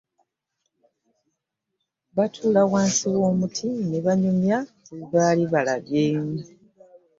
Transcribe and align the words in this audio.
Batula 2.15 2.61
wansi 2.71 3.05
w'omunti 3.19 3.65
ne 3.89 3.97
banyumya 4.05 4.57
ku 4.83 4.91
bye 4.97 5.07
baali 5.13 5.43
balabye. 5.53 6.03